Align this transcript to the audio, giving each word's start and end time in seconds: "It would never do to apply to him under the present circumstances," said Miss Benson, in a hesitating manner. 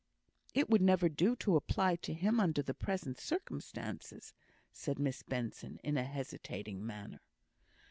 "It 0.55 0.67
would 0.67 0.81
never 0.81 1.09
do 1.09 1.35
to 1.35 1.55
apply 1.55 1.95
to 1.97 2.13
him 2.15 2.39
under 2.39 2.63
the 2.63 2.73
present 2.73 3.19
circumstances," 3.19 4.33
said 4.73 4.97
Miss 4.97 5.21
Benson, 5.21 5.77
in 5.83 5.95
a 5.95 6.03
hesitating 6.05 6.83
manner. 6.83 7.19